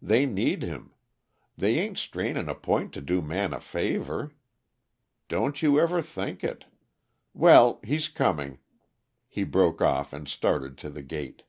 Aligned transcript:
"They 0.00 0.26
need 0.26 0.62
him. 0.62 0.94
They 1.56 1.76
ain't 1.80 1.98
straining 1.98 2.48
a 2.48 2.54
point 2.54 2.92
to 2.94 3.00
do 3.00 3.20
Man 3.20 3.52
a 3.52 3.58
favor 3.58 4.30
don't 5.26 5.60
you 5.60 5.80
ever 5.80 6.00
think 6.00 6.44
it! 6.44 6.66
Well 7.34 7.80
he's 7.82 8.06
coming," 8.08 8.60
he 9.26 9.42
broke 9.42 9.80
off, 9.82 10.12
and 10.12 10.28
started 10.28 10.78
to 10.78 10.88
the 10.88 11.02
gate. 11.02 11.42